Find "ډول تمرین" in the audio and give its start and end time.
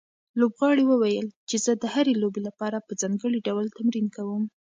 3.47-4.07